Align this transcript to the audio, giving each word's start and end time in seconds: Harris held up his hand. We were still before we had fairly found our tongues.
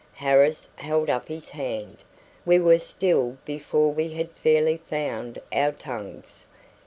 Harris 0.15 0.67
held 0.77 1.11
up 1.11 1.27
his 1.27 1.49
hand. 1.49 1.97
We 2.43 2.57
were 2.57 2.79
still 2.79 3.37
before 3.45 3.91
we 3.93 4.13
had 4.13 4.31
fairly 4.31 4.77
found 4.77 5.37
our 5.53 5.71
tongues. 5.71 6.47